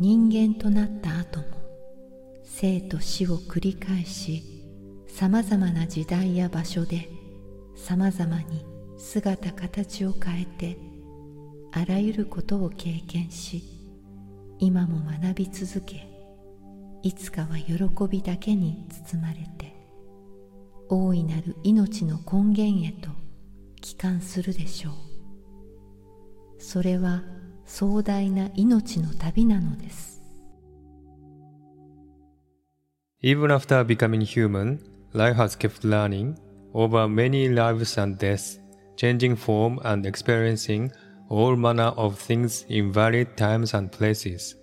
[0.00, 1.46] 人間となった後も
[2.42, 4.42] 生と死を繰り返し
[5.06, 7.08] さまざまな時代や場所で
[7.76, 8.64] さまざまに
[8.98, 10.78] 姿形を変えて
[11.72, 13.62] あらゆることを経験し
[14.58, 16.08] 今も学び続け
[17.02, 19.74] いつかは喜びだけに包まれて
[20.88, 23.10] 大いなる命の根源へと
[23.80, 24.92] 帰還するでしょう。
[26.58, 27.22] それは
[27.65, 30.21] 壮大な命の旅なのです
[33.21, 34.79] Even after becoming human,
[35.13, 36.35] life has kept learning
[36.73, 38.59] over many lives and deaths,
[38.95, 40.89] changing form and experiencing
[41.29, 44.55] all manner of things in varied times and places.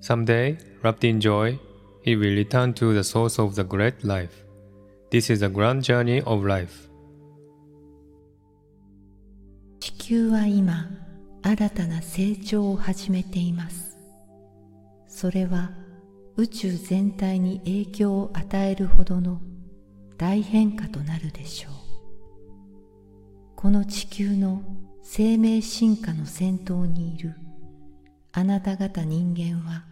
[0.00, 1.58] Someday, wrapped in joy,
[2.02, 4.44] he will return to the source of the great life.
[5.10, 6.88] This is a grand journey of life.
[9.80, 10.88] 地球は今
[11.45, 13.97] 新たな成長を始めています。
[15.07, 15.71] それは
[16.37, 19.41] 宇宙全体に影響を与えるほどの
[20.17, 21.73] 大変化となるでしょう。
[23.57, 24.63] この地球の
[25.01, 27.35] 生命進化の先頭にいる
[28.31, 29.83] あなた方人間は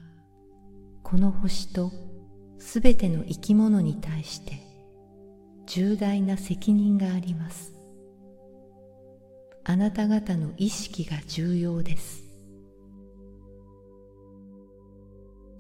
[1.04, 1.92] この星と
[2.60, 4.62] すべての生き物に対して
[5.68, 7.81] 重大な責任があります。
[9.71, 12.25] あなた方の意識が重要です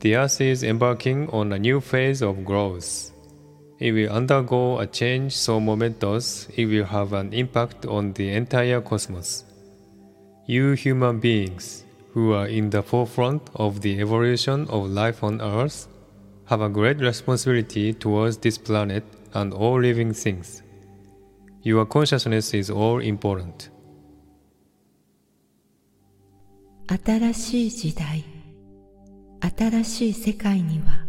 [0.01, 3.13] The Earth is embarking on a new phase of growth.
[3.79, 8.81] It will undergo a change so momentous it will have an impact on the entire
[8.81, 9.45] cosmos.
[10.47, 15.89] You human beings, who are in the forefront of the evolution of life on Earth,
[16.45, 19.03] have a great responsibility towards this planet
[19.35, 20.63] and all living things.
[21.63, 23.71] Your consciousness is all important.
[26.92, 28.26] 新しい時代
[29.58, 31.06] 新しい世界には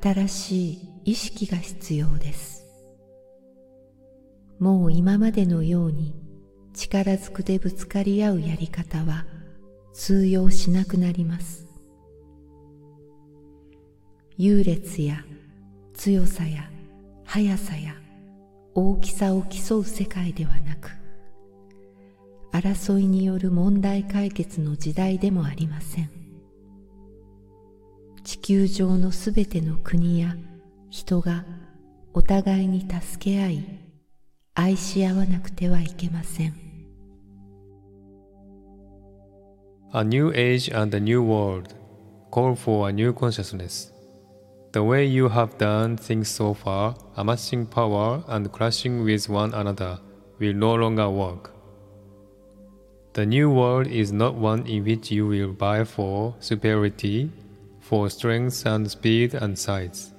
[0.00, 2.64] 新しい意識が必要です。
[4.60, 6.14] もう今までのように
[6.72, 9.26] 力ずくでぶつかり合うやり方は
[9.92, 11.66] 通用しなくなります。
[14.38, 15.24] 優劣や
[15.94, 16.70] 強さや
[17.24, 17.96] 速さや
[18.76, 21.03] 大きさを競う世界ではなく
[22.54, 26.10] 争いによる問題解決の時代でもありません
[28.22, 30.36] 地球上のすべての国や
[30.88, 31.44] 人が
[32.12, 33.64] お互いに助け合い
[34.54, 36.54] 愛し合わなくてはいけません
[39.92, 41.74] A new age and a new world
[42.30, 43.92] call for a new consciousness.
[44.72, 50.00] The way you have done things so far, amassing power and clashing with one another,
[50.40, 51.53] will no longer work.
[53.14, 57.30] The new world is not one in which you will vie for superiority,
[57.78, 60.12] for strength and speed and size.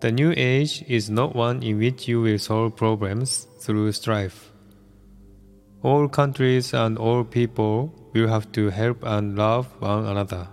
[0.00, 4.52] The new age is not one in which you will solve problems through strife.
[5.82, 10.46] All countries and all people will have to help and love one another.